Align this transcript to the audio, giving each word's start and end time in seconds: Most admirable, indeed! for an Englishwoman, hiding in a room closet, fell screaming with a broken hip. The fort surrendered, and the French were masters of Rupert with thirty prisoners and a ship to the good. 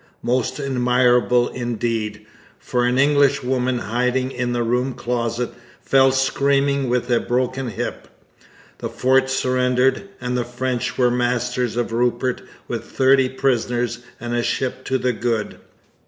Most 0.23 0.59
admirable, 0.59 1.49
indeed! 1.49 2.25
for 2.57 2.85
an 2.85 2.97
Englishwoman, 2.97 3.77
hiding 3.77 4.31
in 4.31 4.55
a 4.55 4.63
room 4.63 4.93
closet, 4.95 5.51
fell 5.83 6.11
screaming 6.11 6.89
with 6.89 7.07
a 7.11 7.19
broken 7.19 7.67
hip. 7.67 8.07
The 8.79 8.89
fort 8.89 9.29
surrendered, 9.29 10.09
and 10.19 10.35
the 10.35 10.43
French 10.43 10.97
were 10.97 11.11
masters 11.11 11.77
of 11.77 11.91
Rupert 11.93 12.41
with 12.67 12.85
thirty 12.85 13.29
prisoners 13.29 13.99
and 14.19 14.33
a 14.33 14.41
ship 14.41 14.83
to 14.85 14.97
the 14.97 15.13
good. 15.13 15.59